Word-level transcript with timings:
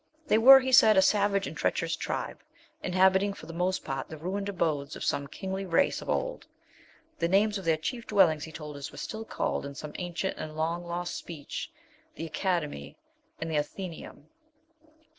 They 0.25 0.39
were, 0.39 0.61
he 0.61 0.71
said, 0.71 0.97
a 0.97 1.01
savage 1.03 1.45
and 1.45 1.55
treacherous 1.55 1.95
tribe, 1.95 2.39
inhabiting 2.81 3.33
for 3.35 3.45
the 3.45 3.53
most 3.53 3.85
part 3.85 4.09
the 4.09 4.17
ruined 4.17 4.49
abodes 4.49 4.95
of 4.95 5.03
some 5.03 5.27
kingly 5.27 5.63
race 5.63 6.01
of 6.01 6.09
old. 6.09 6.47
The 7.19 7.27
names 7.27 7.59
of 7.59 7.65
their 7.65 7.77
chief 7.77 8.07
dwellings, 8.07 8.45
he 8.45 8.51
told 8.51 8.77
us, 8.77 8.91
were 8.91 8.97
still 8.97 9.23
called, 9.25 9.63
in 9.63 9.75
some 9.75 9.93
ancient 9.99 10.39
and 10.39 10.55
long 10.57 10.83
lost 10.83 11.15
speech, 11.15 11.71
'The 12.15 12.25
Academy,' 12.25 12.97
and 13.39 13.51
'The 13.51 13.57
Athenæum.' 13.57 14.23